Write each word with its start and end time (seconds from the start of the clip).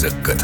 rõõsakad. 0.00 0.40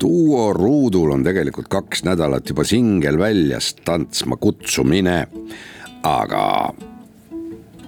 duo 0.00 0.52
ruudul 0.52 1.10
on 1.10 1.24
tegelikult 1.24 1.68
kaks 1.68 2.04
nädalat 2.04 2.48
juba 2.48 2.64
singel 2.64 3.18
väljas, 3.18 3.74
tantsma 3.84 4.36
kutsumine. 4.36 5.26
aga 6.02 6.74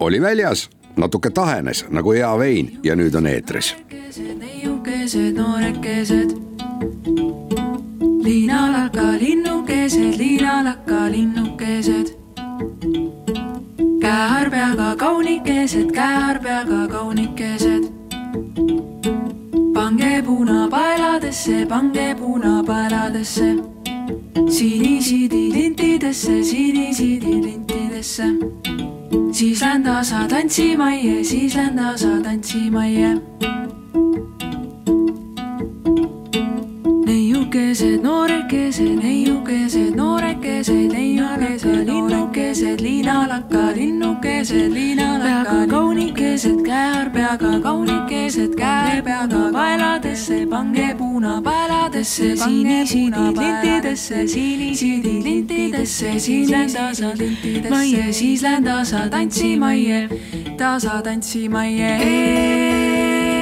oli 0.00 0.20
väljas, 0.20 0.70
natuke 0.96 1.30
tahenes 1.30 1.84
nagu 1.88 2.12
hea 2.12 2.38
vein 2.38 2.78
ja 2.82 2.94
nüüd 2.94 3.14
on 3.14 3.26
eetris. 3.26 3.74
neiukesed, 4.38 5.32
noorekesed. 5.36 6.36
liinalaka 8.24 9.12
linnukesed, 9.18 10.18
liinalaka 10.18 11.10
linnukesed 11.10 12.22
käärpeaga 14.12 14.96
kaunikesed, 14.96 15.90
käärpeaga 15.92 16.88
kaunikesed. 16.88 17.84
pange 19.74 20.22
punapaeladesse, 20.22 21.66
pange 21.66 22.14
punapaeladesse. 22.14 23.56
sinisidi 24.48 25.52
lintidesse, 25.52 26.42
sinisidi 26.42 27.42
lintidesse. 27.42 28.24
siis 29.32 29.62
lähen 29.62 29.82
tasa 29.82 30.28
tantsimajja, 30.28 31.24
siis 31.24 31.54
lähen 31.54 31.76
tasa 31.76 32.08
tantsimajja. 32.22 33.16
Neiukesed, 37.52 38.02
noorekesed, 38.02 38.96
neiukesed, 38.96 39.94
noorekesed, 39.94 40.92
neiukesed, 40.92 41.86
linnukesed, 41.86 42.80
liinalaka, 42.80 43.74
linnukesed, 43.76 44.72
liinalaka, 44.72 45.66
kaunikesed, 45.68 46.62
käärpeaga 46.64 47.60
kaunikesed, 47.60 48.56
käärpeaga 48.56 49.52
paeladesse, 49.52 50.46
pange 50.46 50.94
punapaeladesse, 50.96 52.36
sinisidi 52.36 53.28
lintidesse, 53.36 54.26
sinisidi 54.26 55.22
lintidesse, 55.22 56.18
siis 56.18 56.50
lähen 56.50 56.72
tasa 56.72 57.12
lintidesse, 57.18 58.12
siis 58.12 58.42
lähen 58.42 58.64
tasa 58.64 59.08
tantsimajja, 59.10 60.08
tasa 60.56 61.02
tantsimajja. 61.02 63.41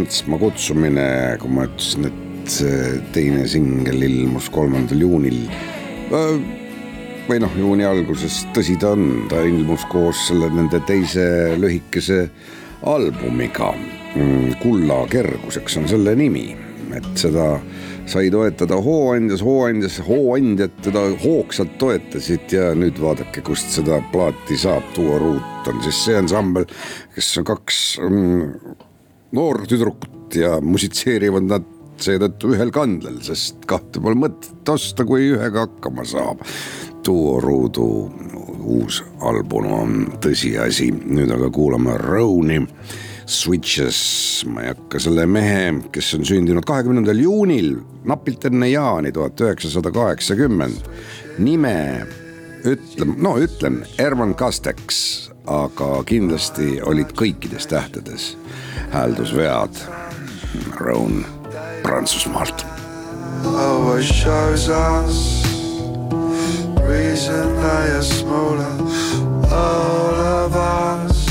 Tantsma 0.00 0.38
kutsumine, 0.40 1.36
kui 1.40 1.50
ma 1.52 1.66
ütlesin, 1.68 2.06
et 2.08 2.48
see 2.48 3.00
teine 3.12 3.44
singel 3.48 4.00
ilmus 4.06 4.48
kolmandal 4.52 5.02
juunil. 5.04 5.42
või 7.28 7.38
noh, 7.38 7.52
juuni 7.54 7.84
alguses, 7.84 8.40
tõsi 8.56 8.78
ta 8.80 8.94
on, 8.96 9.28
ta 9.28 9.44
ilmus 9.46 9.84
koos 9.92 10.24
selle 10.30 10.48
nende 10.50 10.80
teise 10.88 11.54
lühikese 11.60 12.24
albumiga. 12.82 13.74
Mm, 14.16 14.56
kulla 14.62 15.04
kerguseks 15.06 15.76
on 15.78 15.86
selle 15.86 16.16
nimi, 16.18 16.56
et 16.96 17.12
seda 17.14 17.60
sai 18.10 18.32
toetada 18.32 18.80
hooandjas, 18.82 19.44
hooandjas, 19.46 20.00
hooandjad 20.08 20.80
teda 20.82 21.04
hoogsalt 21.22 21.76
toetasid 21.78 22.56
ja 22.56 22.72
nüüd 22.74 22.98
vaadake, 22.98 23.44
kust 23.46 23.68
seda 23.76 24.00
plaati 24.10 24.58
saab. 24.58 24.88
Duo 24.96 25.20
Ruut 25.20 25.70
on 25.70 25.84
siis 25.84 26.06
see 26.08 26.18
ansambel, 26.18 26.66
kes 27.14 27.34
on 27.38 27.52
kaks 27.52 27.82
mm, 28.00 28.88
noortüdrukut 29.36 30.34
ja 30.38 30.56
musitseerivad 30.62 31.46
nad 31.50 31.66
seetõttu 32.00 32.54
ühel 32.54 32.72
kandlel, 32.72 33.18
sest 33.24 33.64
kahte 33.68 34.00
pole 34.02 34.16
mõtet 34.18 34.72
osta, 34.72 35.04
kui 35.04 35.32
ühega 35.34 35.66
hakkama 35.66 36.06
saab. 36.08 36.42
Duo 37.04 37.38
Ruudu 37.40 37.86
uus 38.60 39.00
album 39.24 39.70
on 39.72 39.94
tõsiasi, 40.22 40.90
nüüd 40.92 41.32
aga 41.32 41.48
kuulame 41.52 41.96
Roni 42.00 42.60
Switches, 43.30 44.42
ma 44.50 44.64
ei 44.64 44.72
hakka 44.72 45.00
selle 45.02 45.22
mehe, 45.30 45.70
kes 45.94 46.08
on 46.16 46.24
sündinud 46.26 46.66
kahekümnendal 46.66 47.20
juunil, 47.22 47.76
napilt 48.10 48.48
enne 48.48 48.72
jaani 48.72 49.12
tuhat 49.14 49.40
üheksasada 49.44 49.92
kaheksakümmend. 49.94 50.88
nime 51.38 52.06
ütlen, 52.66 53.14
no 53.22 53.36
ütlen 53.38 53.84
Erman 53.98 54.34
Kasteks, 54.34 55.30
aga 55.50 56.02
kindlasti 56.06 56.78
olid 56.86 57.10
kõikides 57.18 57.66
tähtedes 57.70 58.36
hääldusvead. 58.94 59.82
Roan 60.78 61.24
Prantsusmaalt. 61.82 62.66
Always 63.44 64.06
shows 64.06 64.68
us 64.68 65.42
reason 66.86 67.54
they 67.62 67.90
are 67.98 68.02
smaller. 68.02 68.70
All 69.50 70.14
of 70.14 70.56
us 70.56 71.26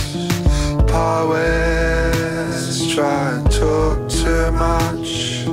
poets 0.87 2.93
try 2.93 3.31
and 3.31 3.51
talk 3.51 4.09
too 4.09 4.51
much. 4.51 5.45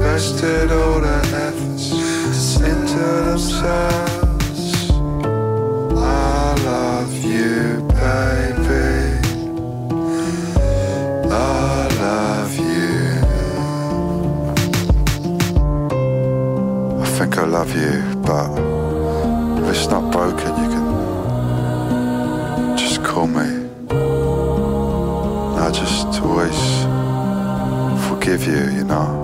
Vested 0.00 0.72
all 0.72 1.00
their 1.00 1.24
efforts 1.48 1.92
into 2.60 2.98
themselves. 3.24 4.05
Forgive 28.26 28.48
you, 28.48 28.78
you 28.78 28.84
know. 28.84 29.15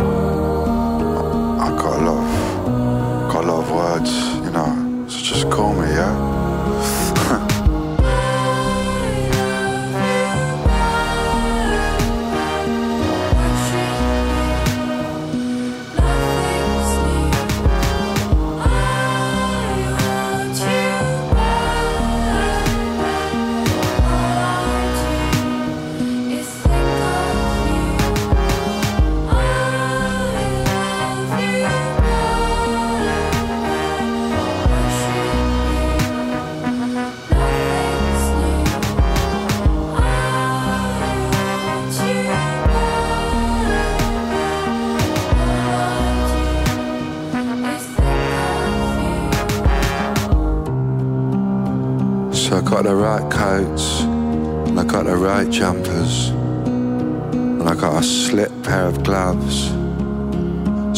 Got 52.82 52.88
the 52.88 52.96
right 52.96 53.30
coats, 53.30 54.00
and 54.00 54.80
I 54.80 54.84
got 54.84 55.04
the 55.04 55.16
right 55.16 55.48
jumpers, 55.48 56.30
and 56.30 57.62
I 57.62 57.74
got 57.76 58.02
a 58.02 58.04
slit 58.04 58.50
pair 58.64 58.86
of 58.86 59.04
gloves. 59.04 59.68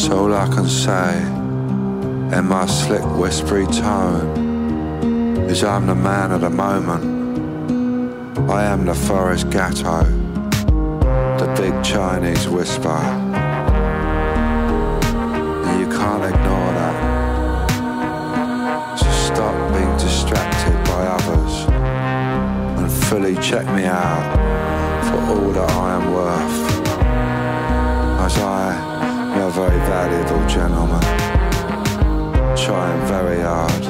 So 0.01 0.17
all 0.17 0.33
I 0.33 0.47
can 0.47 0.67
say 0.67 1.21
in 2.35 2.45
my 2.47 2.65
slick 2.65 3.05
whispery 3.17 3.67
tone 3.67 5.47
is 5.47 5.63
I'm 5.63 5.85
the 5.85 5.93
man 5.93 6.31
of 6.31 6.41
the 6.41 6.49
moment. 6.49 7.03
I 8.49 8.63
am 8.63 8.85
the 8.85 8.95
forest 8.95 9.51
gatto, 9.51 10.05
the 11.37 11.53
big 11.55 11.83
Chinese 11.83 12.47
whisper. 12.47 12.97
And 15.67 15.79
you 15.79 15.87
can't 15.95 16.23
ignore 16.33 16.64
fully 23.09 23.35
check 23.35 23.65
me 23.67 23.83
out 23.83 24.25
for 25.05 25.19
all 25.31 25.51
that 25.51 25.69
I 25.69 25.95
am 25.97 26.13
worth. 26.13 26.57
As 28.25 28.37
I 28.39 28.73
am 29.35 29.41
a 29.41 29.51
very 29.51 29.79
valuable 29.93 30.43
gentleman, 30.47 31.05
trying 32.57 33.01
very 33.05 33.41
hard 33.41 33.83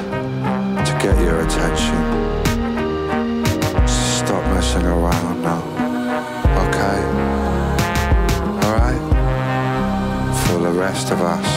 to 0.85 0.91
get 1.01 1.17
your 1.23 1.39
attention. 1.45 2.01
Stop 3.87 4.43
messing 4.53 4.85
around 4.85 5.41
now, 5.41 5.61
okay? 6.67 6.99
Alright? 8.67 9.03
For 10.45 10.59
the 10.59 10.71
rest 10.71 11.11
of 11.11 11.21
us, 11.21 11.49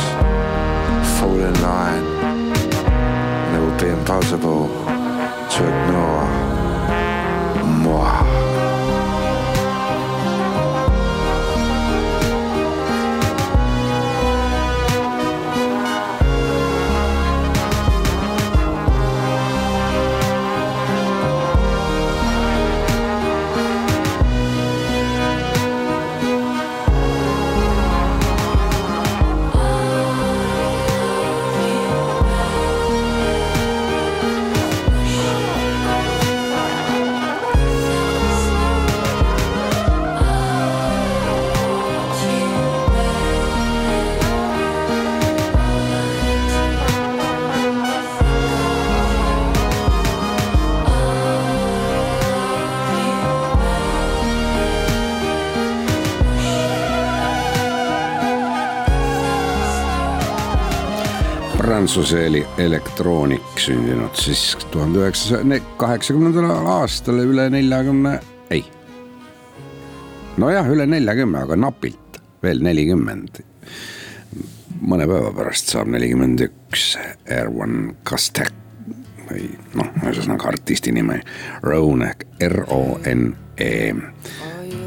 fall 1.19 1.41
in 1.41 1.61
line 1.61 2.05
and 3.49 3.57
it 3.57 3.61
will 3.61 3.81
be 3.81 3.89
impossible 3.99 4.69
to 5.51 5.61
ignore 5.65 6.38
Prantsuse 61.89 62.27
eli 62.27 62.43
elektroonik 62.61 63.61
sündinud 63.65 64.13
siis 64.21 64.43
tuhande 64.69 64.99
üheksasaja 65.01 65.57
kaheksakümnendal 65.81 66.67
aastal 66.69 67.23
üle 67.23 67.47
neljakümne, 67.49 68.11
ei. 68.53 68.61
nojah, 70.37 70.69
üle 70.69 70.85
neljakümne, 70.85 71.47
aga 71.47 71.57
napilt 71.57 72.19
veel 72.45 72.61
nelikümmend. 72.61 73.41
mõne 74.85 75.07
päeva 75.09 75.33
pärast 75.39 75.73
saab 75.73 75.89
nelikümmend 75.95 76.45
üks 76.45 76.91
Erwan 77.25 77.95
Kastek 78.05 78.53
või 79.31 79.49
noh, 79.81 79.89
ühesõnaga 80.03 80.53
artisti 80.53 80.93
nimi 80.93 81.17
Roan 81.65 82.05
ehk 82.11 82.29
R-O-N-E. 82.51 83.73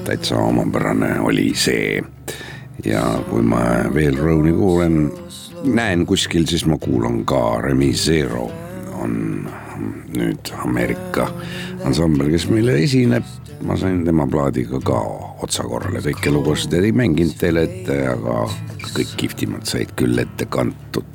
täitsa 0.05 0.37
omapärane 0.37 1.15
oli 1.25 1.49
see 1.57 1.97
ja 2.85 3.01
kui 3.25 3.41
ma 3.41 3.89
veel 3.89 4.21
Roani 4.21 4.53
kuulen 4.53 5.01
näen 5.63 6.05
kuskil, 6.05 6.45
siis 6.49 6.65
ma 6.65 6.77
kuulan 6.81 7.25
ka 7.25 7.61
Remi 7.61 7.93
Zero 7.93 8.49
on 9.01 9.47
nüüd 10.13 10.51
Ameerika 10.65 11.27
ansambel, 11.85 12.31
kes 12.33 12.47
meile 12.51 12.77
esineb. 12.83 13.25
ma 13.61 13.75
sain 13.77 13.99
tema 14.05 14.25
plaadiga 14.25 14.79
ka 14.81 14.99
otsa 15.45 15.61
korrale, 15.69 15.99
kõiki 16.01 16.31
lugusid 16.33 16.73
ei 16.73 16.89
mänginud 16.97 17.35
teile 17.37 17.67
ette, 17.67 17.97
aga 18.09 18.47
kõik 18.95 19.11
kihvtimad 19.19 19.69
said 19.69 19.91
küll 19.99 20.17
ette 20.17 20.47
kantud. 20.49 21.05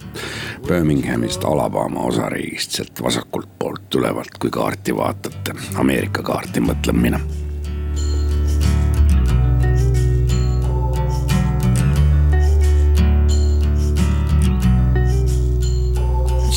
Birminghamist, 0.69 1.43
Alabama 1.45 2.05
osariigist, 2.07 2.79
sealt 2.79 3.03
vasakult 3.03 3.51
poolt 3.59 3.91
tulevalt, 3.91 4.39
kui 4.39 4.55
kaarti 4.55 4.95
vaatate, 4.95 5.59
Ameerika 5.83 6.23
kaarti 6.23 6.63
mõtlen 6.63 7.03
mina 7.03 7.21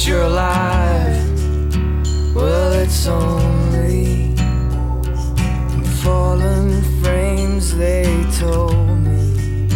you're 0.09 0.23
alive. 0.23 1.23
Well, 2.33 2.73
it's 2.73 3.05
only 3.05 4.35
fallen 6.01 6.81
frames, 6.99 7.77
they 7.77 8.25
told 8.39 8.97
me. 9.05 9.67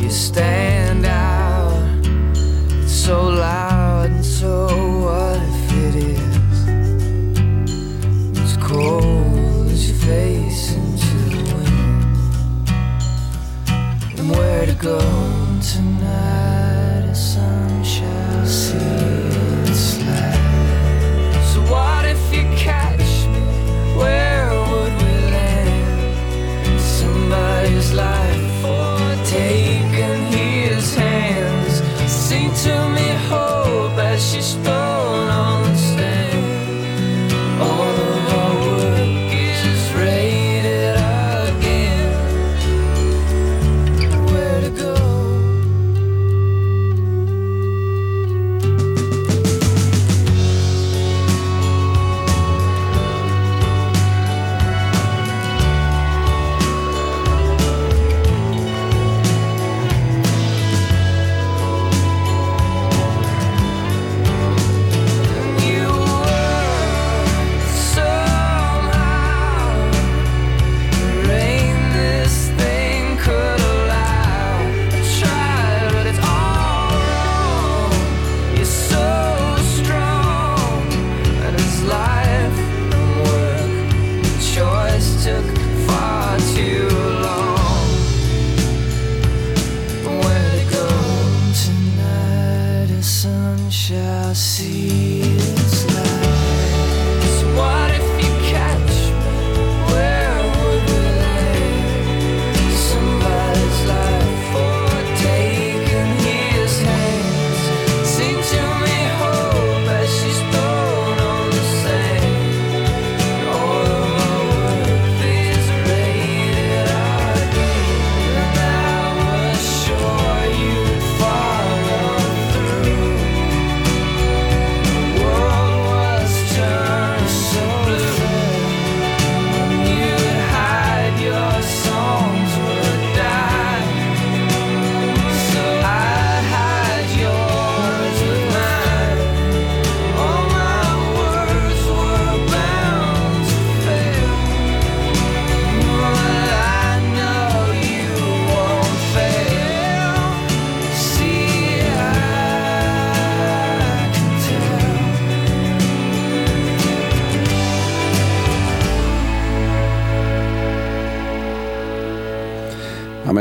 You 0.00 0.10
stand 0.10 1.04
out, 1.06 2.06
it's 2.84 2.92
so 2.92 3.26
loud, 3.26 4.10
and 4.10 4.24
so 4.24 4.68
what 5.06 5.42
if 5.42 5.72
it 5.86 5.94
is? 6.22 6.56
It's 8.38 8.56
cold 8.58 9.66
as 9.72 9.88
your 9.88 9.98
face 10.08 10.72
into 10.74 11.16
the 11.34 11.42
wind. 11.52 12.16
And 14.20 14.30
where 14.30 14.66
to 14.66 14.74
go 14.74 15.33
life 27.94 28.64
taking 29.24 30.26
his 30.32 30.94
hands. 30.94 31.82
Sing 32.10 32.50
to 32.64 32.88
me 32.88 33.13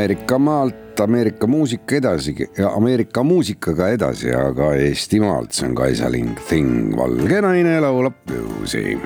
Ameerika 0.04 0.38
maalt 0.40 1.00
Ameerika 1.00 1.48
muusika 1.48 1.96
edasi 1.96 2.48
Ameerika 2.76 3.24
muusikaga 3.24 3.88
edasi, 3.96 4.34
aga 4.36 4.74
Eestimaalt, 4.76 5.54
see 5.54 5.66
on 5.66 5.76
Kaisa 5.76 6.10
Ling 6.12 6.36
Thing, 6.50 6.92
valge 6.98 7.40
naine 7.42 7.80
laulab 7.80 8.14
bluusi. 8.28 8.98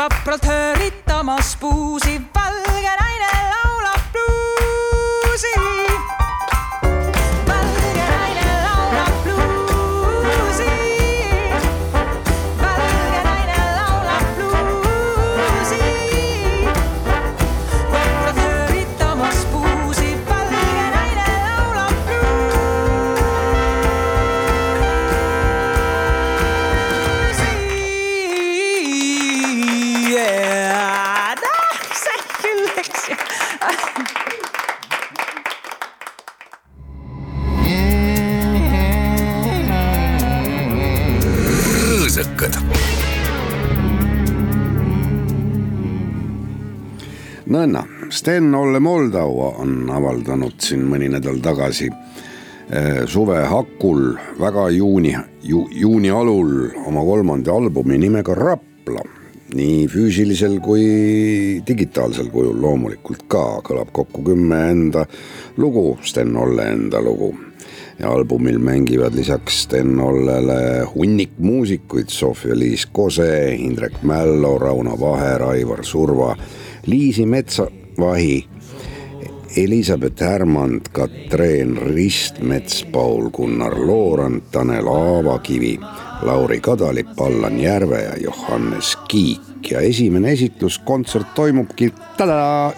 Vapralt 0.00 0.44
hööritamas 0.44 1.56
puusi, 1.60 2.20
valge 2.34 2.92
naine 3.00 3.28
laulab 3.52 4.02
bluusi. 4.12 5.79
nõnda, 47.60 47.82
Sten-Olle 48.08 48.80
Moldau 48.80 49.36
on 49.60 49.90
avaldanud 49.92 50.56
siin 50.64 50.86
mõni 50.88 51.10
nädal 51.12 51.40
tagasi 51.44 51.90
eh, 51.90 53.02
suve 53.10 53.42
hakul 53.50 54.14
väga 54.40 54.68
juuni 54.72 55.12
ju,, 55.44 55.66
juuni 55.70 56.12
alul 56.14 56.70
oma 56.86 57.04
kolmanda 57.04 57.52
albumi 57.52 57.98
nimega 58.00 58.36
Rapla. 58.38 59.04
nii 59.50 59.88
füüsilisel 59.90 60.60
kui 60.62 60.82
digitaalsel 61.66 62.28
kujul 62.30 62.60
loomulikult 62.62 63.24
ka 63.26 63.44
kõlab 63.66 63.90
kokku 63.92 64.22
kümme 64.22 64.60
enda 64.70 65.04
lugu, 65.58 65.98
Sten-Olle 66.06 66.68
enda 66.70 67.02
lugu 67.02 67.32
ja 68.00 68.08
albumil 68.14 68.58
mängivad 68.58 69.14
lisaks 69.14 69.64
Sten-Ollele 69.64 70.86
hunnik 70.94 71.36
muusikuid 71.38 72.08
Sofia-Liis 72.08 72.86
Kose, 72.92 73.54
Indrek 73.58 74.02
Mällo, 74.02 74.58
Rauno 74.58 74.96
Vaher, 75.00 75.42
Aivar 75.42 75.84
Surva, 75.84 76.36
Liisi 76.90 77.26
Metsavahi, 77.26 78.48
Elizabeth 79.56 80.22
Härmand, 80.22 80.80
Katreen 80.92 81.76
Ristmets, 81.76 82.86
Paul-Gunnar 82.92 83.86
Loorand, 83.86 84.42
Tanel 84.52 84.88
Aavakivi, 84.88 85.78
Lauri 86.22 86.60
Kadalip, 86.60 87.20
Allan 87.20 87.60
Järve 87.60 88.02
ja 88.02 88.16
Johannes 88.16 88.98
Kiik. 89.08 89.70
Ja 89.70 89.80
esimene 89.80 90.32
esitluskontsert 90.32 91.34
toimubki 91.34 91.92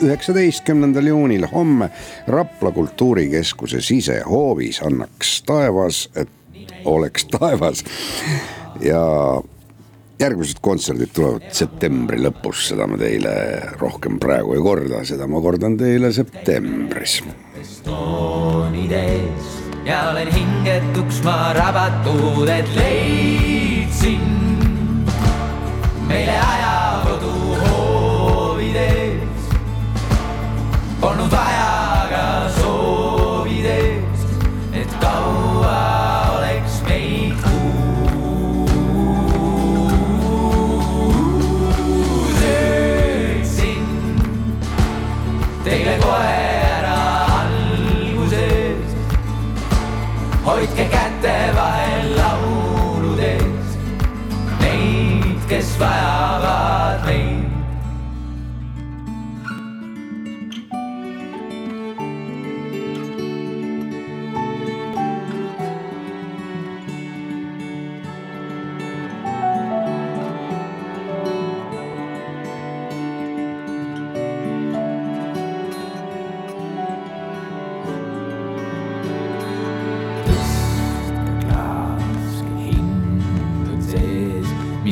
üheksateistkümnendal 0.02 1.06
juunil. 1.06 1.46
Homme 1.52 1.90
Rapla 2.26 2.70
kultuurikeskuse 2.70 3.80
sisehoovis, 3.80 4.82
annaks 4.82 5.42
taevas, 5.42 6.10
et 6.16 6.28
oleks 6.84 7.24
taevas. 7.24 7.84
Ja 8.80 9.06
järgmised 10.22 10.60
kontserdid 10.62 11.10
tulevad 11.16 11.48
septembri 11.56 12.20
lõpus, 12.22 12.68
seda 12.70 12.86
ma 12.86 12.98
teile 13.00 13.32
rohkem 13.80 14.20
praegu 14.22 14.54
ei 14.56 14.62
korda, 14.62 15.02
seda 15.08 15.26
ma 15.30 15.40
kordan 15.42 15.76
teile 15.80 16.12
septembris. 16.14 17.22
toonides 17.82 19.50
ja 19.86 20.10
olen 20.10 20.30
hingetuks 20.32 21.22
ma 21.26 21.52
rabatud, 21.56 22.48
et 22.48 22.68
leidsin 22.76 24.22
meile 26.06 26.38
ajakodu 26.38 27.32
hoovides. 27.64 29.48
Polnud 31.00 31.30
vaja 31.34 31.41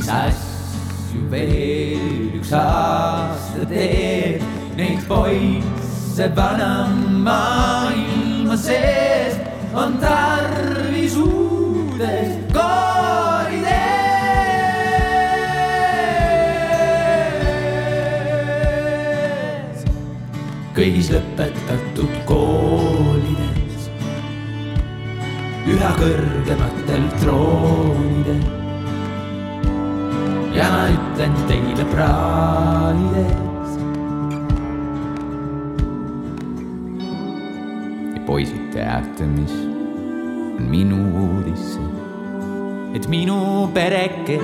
mis 0.01 0.09
asju 0.09 1.21
veel 1.29 2.31
üks 2.39 2.53
aasta 2.57 3.67
teeb, 3.69 4.41
neid 4.79 5.03
poisse 5.09 6.29
vana 6.37 6.89
maailma 7.27 8.57
sees 8.57 9.37
on 9.77 9.99
tarvis 10.01 11.19
uudes 11.21 12.33
koolides. 12.55 13.69
kõigis 20.79 21.11
lõpetatud 21.13 22.15
koolides 22.31 23.91
üha 25.69 25.93
kõrgematel 26.01 27.05
troonidel. 27.21 28.60
Ja 30.55 30.67
ma 30.71 30.87
ütlen 30.91 31.35
teile 31.49 31.85
praalides. 31.93 33.73
ja 38.15 38.21
poisid 38.27 38.71
teate, 38.75 39.27
mis 39.27 39.55
on 40.59 40.67
minu 40.71 40.99
uudis 41.25 41.75
see, 41.75 41.91
et 42.99 43.09
minu 43.09 43.39
pereke 43.75 44.41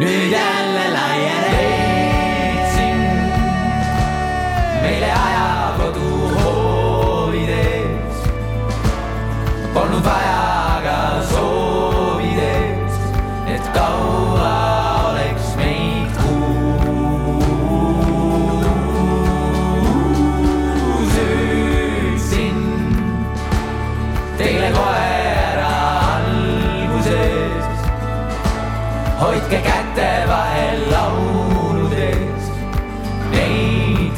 nüüd 0.00 0.32
jälle 0.32 0.86
laieneb. 0.96 1.52
meile 4.82 5.12
ajakodu 5.24 6.08
hoovides 6.38 8.24
polnud 9.74 10.04
vaja 10.04 10.51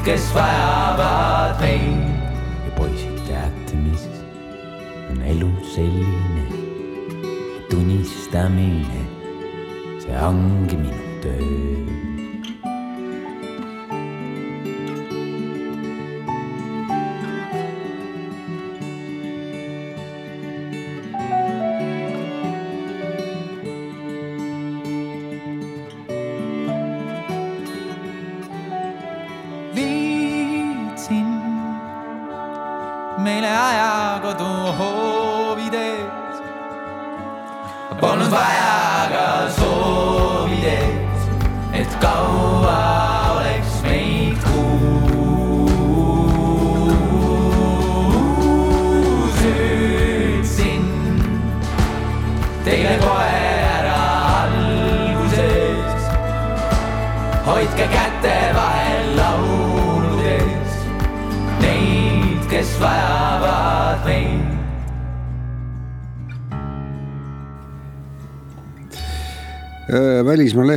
kes 0.05 0.35
vajavad 0.35 1.61
meid. 1.61 1.97
ja 2.65 2.71
poisid, 2.77 3.17
teate, 3.27 3.77
mis 3.81 4.05
on 5.11 5.23
elu 5.25 5.49
selline 5.73 6.45
tunnistamine, 7.71 9.01
see 10.05 10.17
ongi 10.29 10.77
minu 10.77 11.21
töö. 11.25 12.04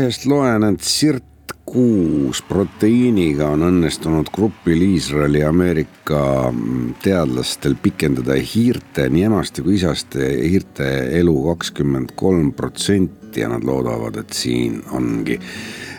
Lehest 0.08 0.28
loen, 0.30 0.64
et 0.64 0.84
Sirt 0.88 1.52
kuus 1.68 2.40
proteiiniga 2.48 3.50
on 3.52 3.66
õnnestunud 3.68 4.30
grupil 4.32 4.86
Iisraeli 4.86 5.42
ja 5.42 5.50
Ameerika 5.52 6.22
mm, 6.48 6.94
teadlastel 7.04 7.76
pikendada 7.84 8.38
hiirte, 8.40 9.10
nii 9.12 9.26
emaste 9.28 9.66
kui 9.66 9.76
isaste 9.76 10.30
hiirte 10.46 10.88
elu 11.20 11.36
kakskümmend 11.50 12.16
kolm 12.16 12.54
protsenti 12.56 13.44
ja 13.44 13.52
nad 13.52 13.68
loodavad, 13.68 14.22
et 14.24 14.32
siin 14.32 14.80
ongi 14.96 15.36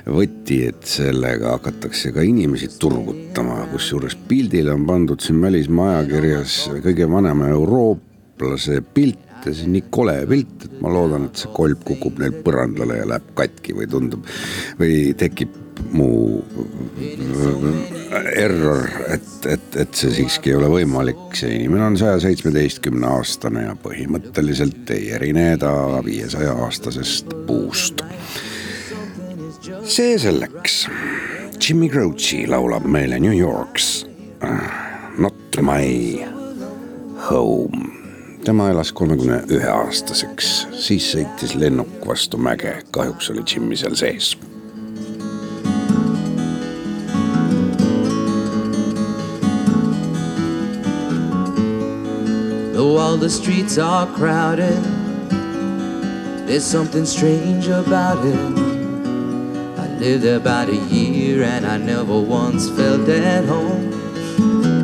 võti, 0.08 0.62
et 0.70 0.88
sellega 0.88 1.58
hakatakse 1.58 2.14
ka 2.16 2.24
inimesi 2.24 2.70
turgutama, 2.80 3.66
kusjuures 3.74 4.16
pildile 4.30 4.72
on 4.72 4.88
pandud 4.88 5.20
siin 5.20 5.44
välismaa 5.44 5.98
ajakirjas 5.98 6.62
kõige 6.80 7.12
vanema 7.12 7.52
eurooplase 7.52 8.80
pilt 8.96 9.27
ja 9.46 9.54
see 9.54 9.68
on 9.68 9.74
nii 9.76 9.86
kole 9.94 10.18
pilt, 10.28 10.66
et 10.66 10.82
ma 10.82 10.92
loodan, 10.92 11.28
et 11.28 11.40
see 11.42 11.54
kolb 11.54 11.84
kukub 11.86 12.20
neil 12.22 12.36
põrandale 12.44 13.00
ja 13.00 13.08
läheb 13.08 13.32
katki 13.38 13.76
või 13.78 13.88
tundub 13.90 14.28
või 14.80 15.00
tekib 15.18 15.56
muu 15.94 16.44
error, 18.34 18.88
et, 19.08 19.28
et, 19.46 19.76
et 19.76 19.94
see 19.94 20.10
siiski 20.16 20.52
ei 20.52 20.58
ole 20.58 20.70
võimalik, 20.72 21.36
see 21.38 21.52
inimene 21.54 21.86
on 21.92 21.98
saja 22.00 22.18
seitsmeteistkümne 22.24 23.06
aastane 23.18 23.66
ja 23.68 23.76
põhimõtteliselt 23.82 24.90
ei 24.96 25.12
erine 25.16 25.50
ta 25.60 25.72
viiesaja 26.04 26.56
aastasest 26.66 27.34
puust. 27.46 28.02
see 29.84 30.18
selleks. 30.18 30.86
Jimmy 31.58 31.88
Croce 31.90 32.44
laulab 32.46 32.86
meile 32.86 33.18
New 33.18 33.34
York's 33.34 34.06
Not 35.18 35.58
my 35.60 36.24
home 37.28 37.97
tema 38.48 38.70
elas 38.70 38.92
kolmekümne 38.96 39.42
ühe 39.52 39.68
aastaseks, 39.68 40.46
siis 40.80 41.04
sõitis 41.12 41.50
lennuk 41.60 41.90
vastu 42.08 42.38
mäge, 42.40 42.78
kahjuks 42.96 43.28
oli 43.28 43.42
Jimmy 43.44 43.76
seal 43.76 43.92
sees. 43.92 44.30
Though 52.72 52.96
all 52.96 53.18
the 53.18 53.28
streets 53.28 53.76
are 53.76 54.06
crowded, 54.16 54.80
there's 56.46 56.64
something 56.64 57.04
strange 57.04 57.68
about 57.68 58.24
it. 58.24 58.40
I 59.76 59.88
lived 60.00 60.22
there 60.22 60.36
about 60.36 60.70
a 60.70 60.80
year 60.88 61.42
and 61.42 61.66
I 61.66 61.76
never 61.76 62.18
once 62.18 62.70
felt 62.70 63.06
at 63.10 63.44
home. 63.44 64.77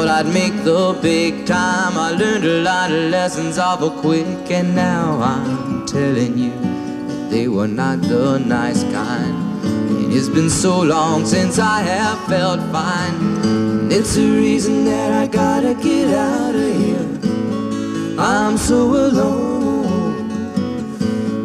Thought 0.00 0.24
I'd 0.24 0.32
make 0.32 0.64
the 0.64 0.98
big 1.02 1.44
time. 1.44 1.98
I 1.98 2.12
learned 2.12 2.44
a 2.44 2.62
lot 2.62 2.90
of 2.90 3.10
lessons 3.10 3.58
awful 3.58 3.90
quick, 3.90 4.50
and 4.50 4.74
now 4.74 5.20
I'm 5.20 5.84
telling 5.84 6.38
you 6.38 6.54
they 7.28 7.48
were 7.48 7.68
not 7.68 8.00
the 8.00 8.38
nice 8.38 8.82
kind. 8.84 9.36
And 9.62 10.10
it's 10.10 10.30
been 10.30 10.48
so 10.48 10.80
long 10.80 11.26
since 11.26 11.58
I 11.58 11.82
have 11.82 12.18
felt 12.24 12.60
fine. 12.72 13.14
And 13.44 13.92
it's 13.92 14.14
the 14.14 14.26
reason 14.26 14.86
that 14.86 15.12
I 15.12 15.26
gotta 15.26 15.74
get 15.74 16.08
out 16.14 16.54
of 16.54 16.76
here. 16.82 17.08
I'm 18.18 18.56
so 18.56 18.80
alone. 19.06 20.28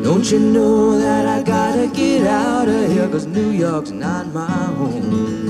Don't 0.02 0.32
you 0.32 0.40
know 0.40 0.98
that 0.98 1.26
I 1.28 1.44
gotta 1.44 1.88
get 1.88 2.26
out 2.26 2.70
of 2.70 2.90
here? 2.90 3.10
Cause 3.10 3.26
New 3.26 3.50
York's 3.50 3.92
not 3.92 4.28
my 4.28 4.46
home. 4.80 5.45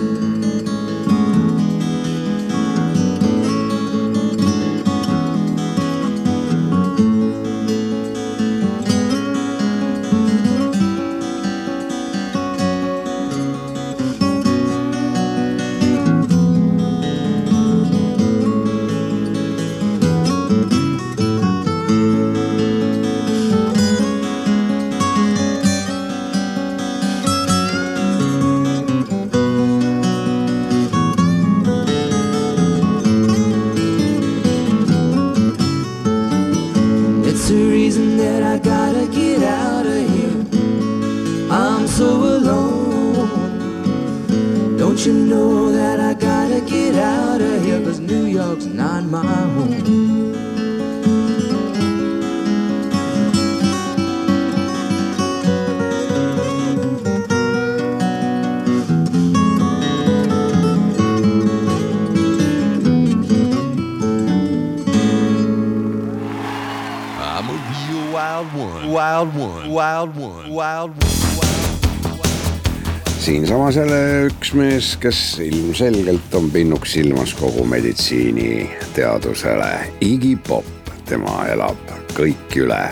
Jälle 73.74 74.28
üks 74.28 74.52
mees, 74.54 74.92
kes 75.02 75.40
ilmselgelt 75.42 76.36
on 76.38 76.52
pinnuks 76.52 76.92
silmas 76.94 77.34
kogu 77.34 77.64
meditsiiniteadusele, 77.66 79.72
Iggy 80.02 80.36
Pop, 80.48 80.66
tema 81.10 81.48
elab 81.50 81.90
kõik 82.14 82.60
üle, 82.62 82.84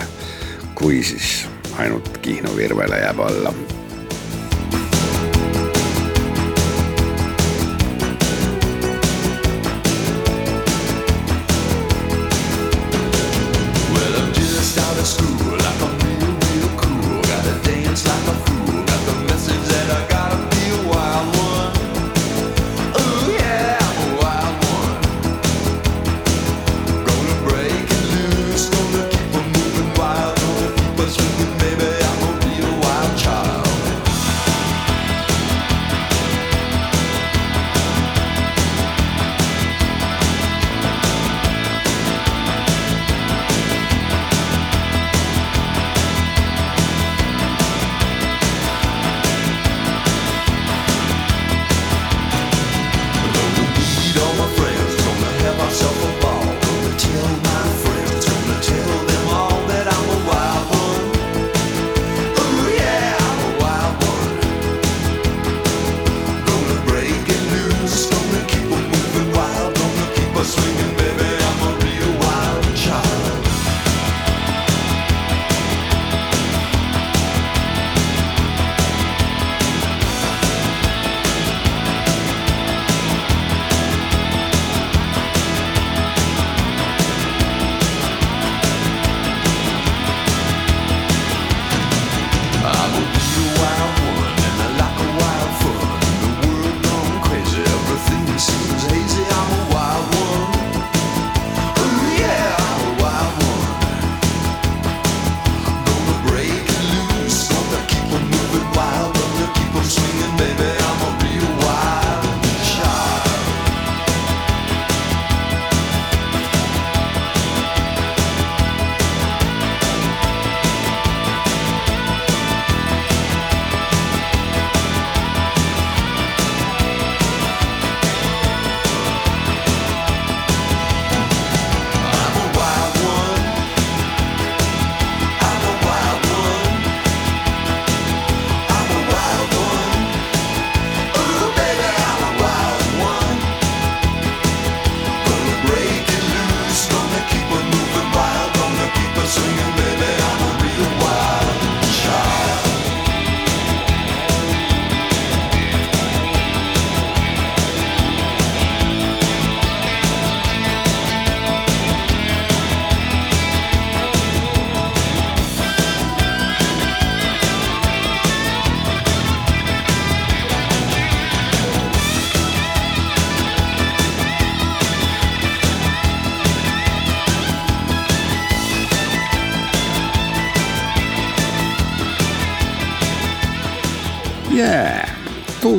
kui 0.74 0.98
siis 1.06 1.46
ainult 1.78 2.18
Kihnu 2.24 2.56
virvele 2.56 2.98
jääb 3.04 3.20
alla 3.22 3.54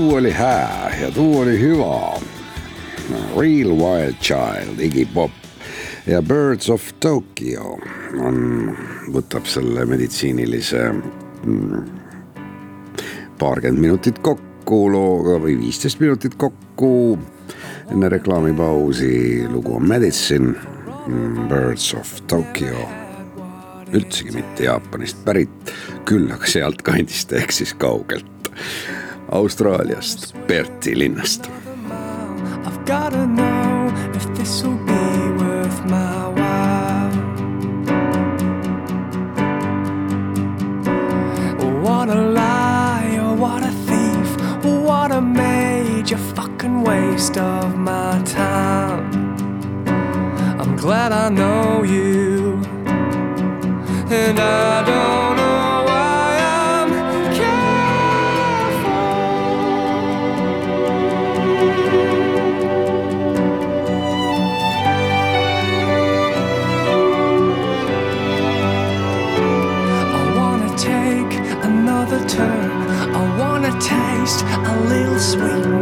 tuu 0.05 0.15
oli 0.15 0.31
hää 0.31 0.97
ja 1.01 1.11
tuu 1.11 1.39
oli 1.39 1.59
hyvä. 1.59 2.19
Real 3.37 3.69
Wild 3.69 4.13
Child, 4.21 4.79
Iggy 4.79 5.05
Pop 5.13 5.31
ja 6.07 6.21
Birds 6.21 6.69
of 6.69 6.89
Tokyo 6.99 7.79
on, 8.19 8.37
võtab 9.13 9.49
selle 9.49 9.85
meditsiinilise 9.85 10.83
mm, 11.45 11.81
paarkümmend 13.39 13.81
minutit 13.81 14.19
kokku 14.21 14.83
looga 14.93 15.39
või 15.41 15.57
viisteist 15.63 15.99
minutit 15.99 16.37
kokku 16.37 17.17
enne 17.89 18.09
reklaamipausi. 18.09 19.47
lugu 19.49 19.75
on 19.75 19.87
Medicine, 19.89 20.53
Birds 21.49 21.93
of 21.97 22.21
Tokyo, 22.27 22.85
üldsegi 23.93 24.37
mitte 24.37 24.69
Jaapanist 24.69 25.25
pärit, 25.25 25.73
küll 26.05 26.29
aga 26.29 26.45
sealtkandist 26.45 27.33
ehk 27.33 27.51
siis 27.51 27.73
kaugelt 27.73 28.29
Austraaliast, 29.35 30.33
Perthi 30.47 30.95
linnast 30.95 31.49
I've 32.67 32.85
gotta 32.85 33.27
know 33.27 33.91
if 34.13 34.25
this 34.37 34.63
will 34.63 34.77
be 34.77 35.43
worth 35.43 35.79
my 35.85 36.27
while. 36.37 37.11
What 41.85 42.09
a 42.09 42.21
liar, 42.41 43.35
what 43.35 43.63
a 43.63 43.73
thief, 43.87 44.29
what 44.63 45.11
a 45.11 45.21
major 45.21 46.17
fucking 46.17 46.81
waste 46.81 47.37
of 47.37 47.75
my 47.75 48.21
time. 48.23 49.03
I'm 50.61 50.75
glad 50.75 51.11
I 51.11 51.29
know 51.29 51.83
you, 51.83 52.61
and 54.09 54.39
I 54.39 54.83
don't 54.85 55.44
sweet. 75.35 75.74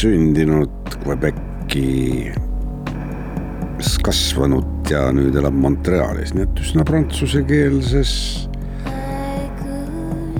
sündinud, 0.00 0.94
Quebeci 1.04 2.32
kasvanud 4.04 4.88
ja 4.88 5.02
nüüd 5.12 5.36
elab 5.36 5.56
Montrealis, 5.60 6.32
nii 6.36 6.46
et 6.46 6.62
üsna 6.62 6.84
prantsusekeelses, 6.88 8.12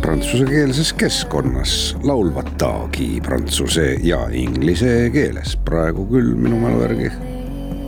prantsusekeelses 0.01 0.94
keskkonnas 1.01 1.75
laulvatagi 2.09 3.11
prantsuse 3.25 3.87
ja 4.05 4.23
inglise 4.33 5.11
keeles, 5.12 5.55
praegu 5.68 6.07
küll 6.09 6.33
minu 6.40 6.61
mälu 6.62 6.81
järgi, 6.87 7.12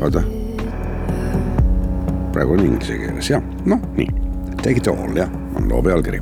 oota. 0.03 0.25
praegu 2.37 2.59
on 2.59 2.67
inglise 2.69 3.01
keeles 3.01 3.33
jah, 3.33 3.51
noh 3.65 3.81
nii, 3.97 4.13
Take 4.63 4.79
it 4.79 4.93
all 4.93 5.17
jah, 5.17 5.33
on 5.57 5.73
loo 5.73 5.81
pealkiri 5.83 6.21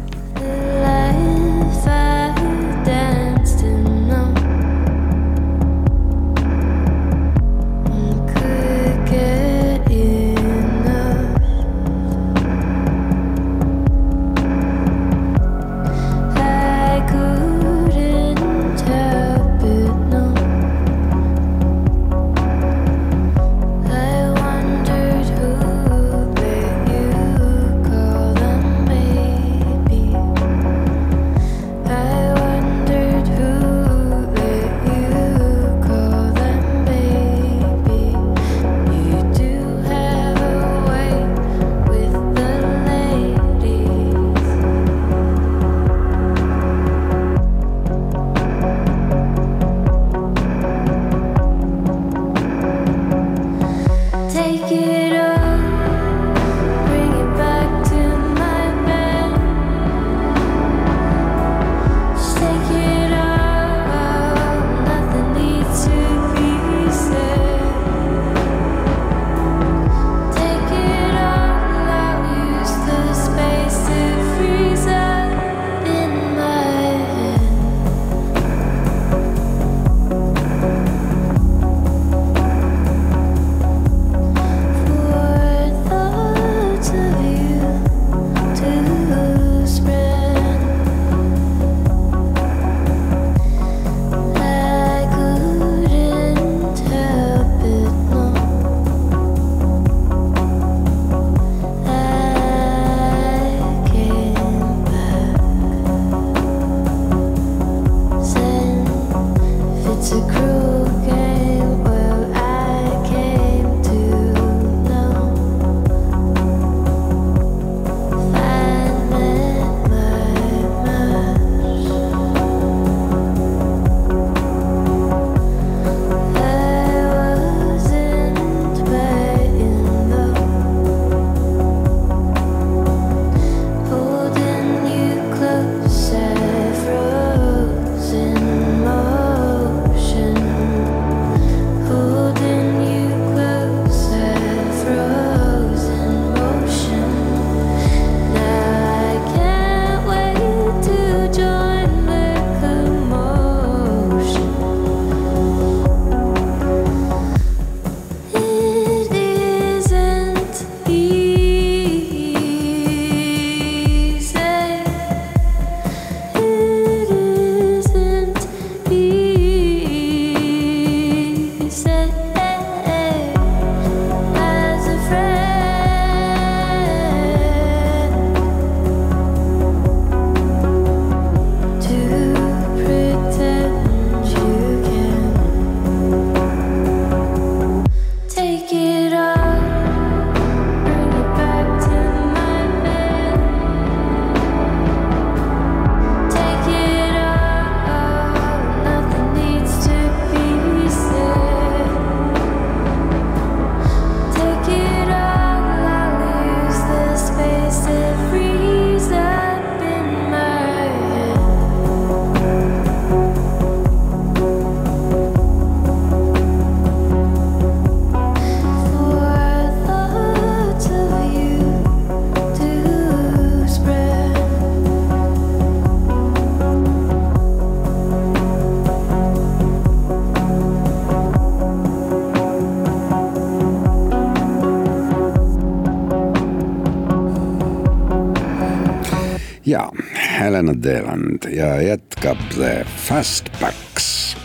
Zeeland 240.83 241.47
ja 241.53 241.83
jätkab 241.83 242.39
The 242.55 242.87
Fastbacks. 242.97 244.37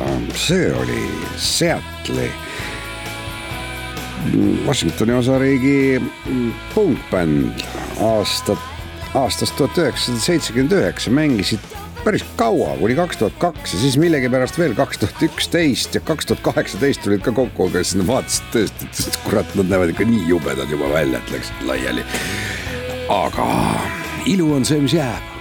Ähm, 0.00 0.30
see 0.34 0.72
oli 0.74 1.10
Seattle'i, 1.36 2.30
mm, 4.32 4.66
Washingtoni 4.66 5.12
osariigi 5.12 6.02
mm, 6.26 6.52
punkbänd 6.74 7.64
aastat, 8.00 8.58
aastast 9.14 9.56
tuhat 9.56 9.78
üheksasada 9.78 10.20
seitsekümmend 10.20 10.72
üheksa 10.76 11.10
mängisid 11.10 11.64
päris 12.04 12.24
kaua, 12.36 12.76
kuni 12.78 12.94
kaks 12.94 13.16
tuhat 13.16 13.38
kaks 13.42 13.72
ja 13.74 13.80
siis 13.80 13.96
millegipärast 13.98 14.58
veel 14.58 14.76
kaks 14.78 15.00
tuhat 15.02 15.22
üksteist 15.26 15.96
ja 15.96 16.00
kaks 16.00 16.28
tuhat 16.28 16.42
kaheksateist 16.44 17.02
tulid 17.02 17.24
ka 17.24 17.32
kokku, 17.34 17.66
aga 17.66 17.82
siis 17.82 17.96
nad 17.98 18.10
vaatasid 18.10 18.52
tõesti, 18.54 18.90
et 19.10 19.18
kurat, 19.24 19.56
nad 19.58 19.72
näevad 19.72 19.94
ikka 19.94 20.06
nii 20.06 20.28
jubedad 20.28 20.70
juba 20.70 20.92
välja, 20.92 21.18
et 21.18 21.32
läksid 21.34 21.64
laiali. 21.66 22.04
aga 23.10 23.48
ilu 24.26 24.52
on 24.54 24.68
see, 24.68 24.78
mis 24.82 24.94
jääb 24.94 25.35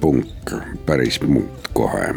punk 0.00 0.52
päris 0.86 1.20
muud 1.22 1.68
kohe. 1.72 2.14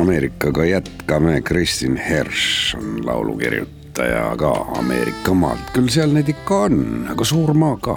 Ameerikaga 0.00 0.64
jätkame, 0.64 1.40
Kristin 1.40 1.96
Hersh 1.96 2.76
on 2.78 3.06
laulu 3.06 3.36
kirjutaja 3.36 4.34
ka 4.38 4.52
Ameerika 4.78 5.34
maalt, 5.34 5.72
küll 5.74 5.88
seal 5.92 6.12
neid 6.14 6.28
ikka 6.28 6.64
on, 6.68 6.80
aga 7.12 7.24
suur 7.24 7.54
maa 7.54 7.76
ka 7.80 7.96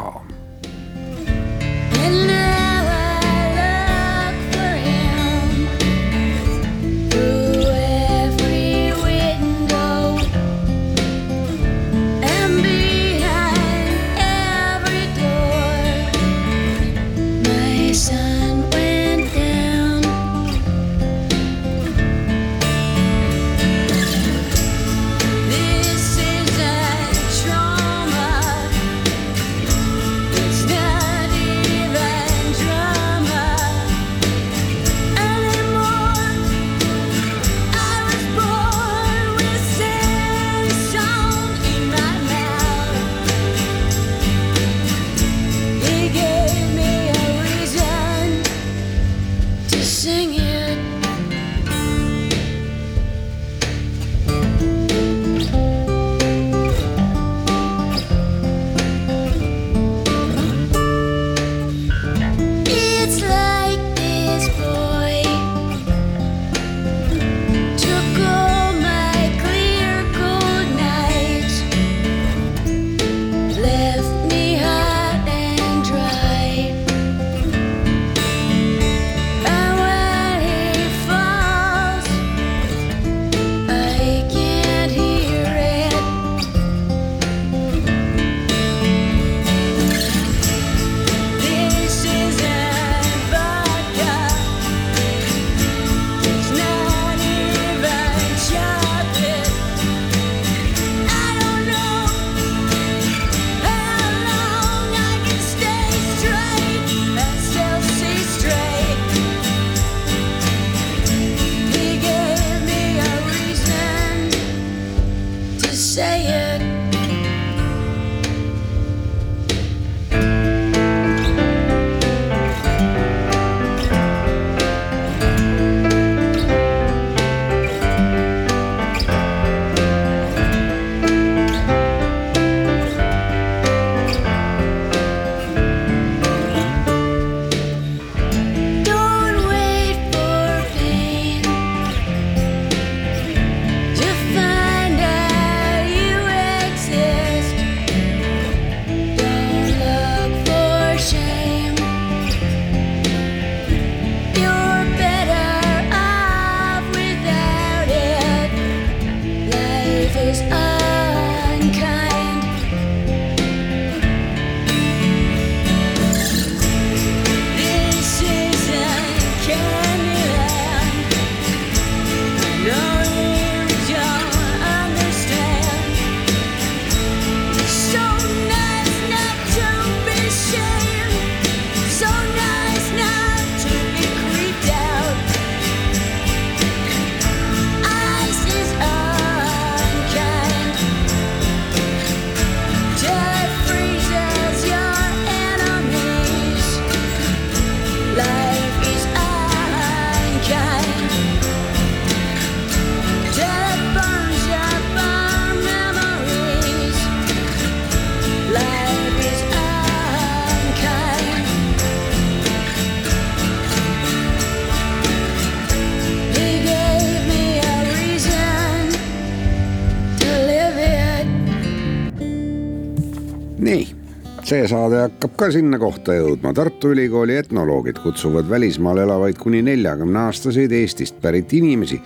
see 224.64 224.70
saade 224.72 225.00
hakkab 225.02 225.34
ka 225.36 225.48
sinna 225.52 225.78
kohta 225.80 226.14
jõudma. 226.16 226.54
Tartu 226.56 226.94
Ülikooli 226.94 227.36
etnoloogid 227.36 227.98
kutsuvad 228.00 228.48
välismaal 228.50 229.02
elavaid 229.04 229.36
kuni 229.42 229.60
neljakümne 229.66 230.20
aastaseid 230.28 230.72
Eestist 230.72 231.18
pärit 231.22 231.52
inimesi 231.54 232.00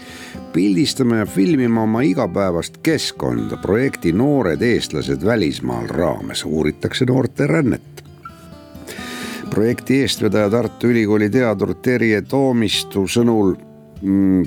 pildistama 0.53 1.22
ja 1.22 1.26
filmima 1.30 1.84
oma 1.84 2.01
igapäevast 2.01 2.80
keskkonda. 2.84 3.58
projekti 3.62 4.12
Noored 4.12 4.62
eestlased 4.62 5.26
välismaal 5.26 5.88
raames 5.88 6.45
uuritakse 6.45 7.05
noorte 7.05 7.47
rännet 7.47 8.03
projekti 9.49 10.01
eestvedaja 10.01 10.49
Tartu 10.49 10.88
Ülikooli 10.88 11.30
teadur 11.30 11.76
Terje 11.76 12.22
Toomistu 12.22 13.05
sõnul 13.08 13.53
mm, 14.01 14.43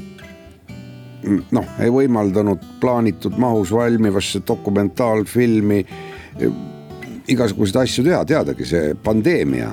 noh, 1.51 1.71
ei 1.79 1.91
võimaldanud 1.95 2.67
plaanitud 2.81 3.39
mahus 3.39 3.71
valmivasse 3.73 4.43
dokumentaalfilmi 4.49 5.85
igasuguseid 7.31 7.83
asju 7.85 8.05
teha, 8.05 8.25
teadagi 8.27 8.67
see 8.67 8.95
pandeemia 9.05 9.71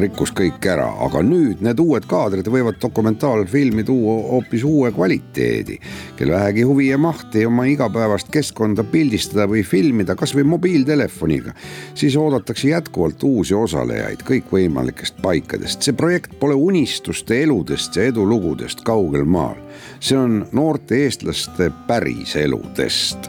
rikkus 0.00 0.30
kõik 0.32 0.64
ära, 0.72 0.86
aga 1.04 1.20
nüüd 1.24 1.60
need 1.64 1.80
uued 1.82 2.06
kaadrid 2.08 2.46
võivad 2.48 2.78
dokumentaalfilmi 2.80 3.84
tuua 3.84 4.14
hoopis 4.30 4.64
uue 4.64 4.92
kvaliteedi. 4.94 5.78
kel 6.16 6.32
vähegi 6.32 6.62
huvi 6.62 6.88
ja 6.88 6.98
mahti 6.98 7.44
oma 7.46 7.66
igapäevast 7.68 8.30
keskkonda 8.32 8.84
pildistada 8.84 9.46
või 9.46 9.64
filmida 9.64 10.14
kasvõi 10.16 10.44
mobiiltelefoniga, 10.48 11.52
siis 11.94 12.16
oodatakse 12.16 12.68
jätkuvalt 12.68 13.22
uusi 13.22 13.54
osalejaid 13.54 14.24
kõikvõimalikest 14.24 15.20
paikadest. 15.22 15.82
see 15.82 15.92
projekt 15.92 16.38
pole 16.40 16.54
unistuste, 16.54 17.42
eludest 17.42 17.96
ja 17.96 18.08
edulugudest 18.08 18.80
kaugel 18.80 19.24
maal. 19.24 19.56
see 20.00 20.16
on 20.16 20.46
noorte 20.52 21.04
eestlaste 21.04 21.70
päris 21.86 22.36
eludest. 22.36 23.28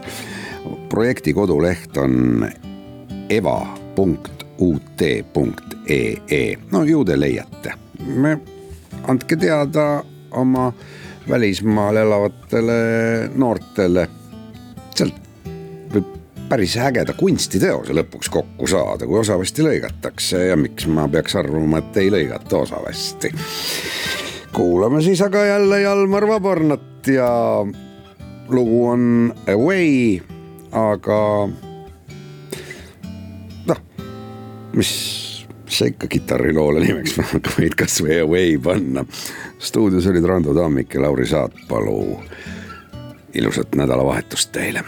projekti 0.88 1.32
koduleht 1.32 1.96
on 1.96 2.48
eva.ee 3.28 4.44
ut.ee, 4.58 6.56
no 6.70 6.84
ju 6.84 7.04
te 7.04 7.16
leiate. 7.20 7.72
me, 8.06 8.38
andke 9.08 9.36
teada 9.36 10.04
oma 10.30 10.72
välismaal 11.28 11.96
elavatele 11.96 12.76
noortele. 13.34 14.08
sealt 14.94 15.16
võib 15.94 16.12
päris 16.48 16.76
ägeda 16.78 17.16
kunstiteose 17.18 17.96
lõpuks 17.96 18.30
kokku 18.30 18.66
saada, 18.70 19.06
kui 19.06 19.18
osavasti 19.18 19.64
lõigatakse 19.66 20.44
ja 20.50 20.56
miks 20.56 20.86
ma 20.86 21.08
peaks 21.08 21.34
arvama, 21.36 21.78
et 21.82 21.96
ei 21.96 22.12
lõigata 22.14 22.62
osavasti. 22.62 23.32
kuulame 24.54 25.02
siis 25.02 25.22
aga 25.22 25.44
jälle 25.44 25.80
Jalmar 25.80 26.28
Vabornat 26.28 27.06
ja 27.06 27.30
lugu 28.48 28.86
on 28.86 29.34
Away, 29.50 30.20
aga 30.70 31.48
mis 34.74 34.92
see 35.68 35.90
ikka 35.92 36.08
kitarriloole 36.10 36.84
nimeks 36.84 37.16
võid 37.58 37.74
kasvõi 37.78 38.20
Away 38.22 38.58
panna. 38.62 39.04
stuudios 39.58 40.06
olid 40.10 40.24
Rando 40.28 40.54
Tammik 40.54 40.94
ja 40.94 41.02
Lauri 41.02 41.26
Saatpalu. 41.26 42.20
ilusat 43.34 43.74
nädalavahetust 43.74 44.52
teile 44.52 44.84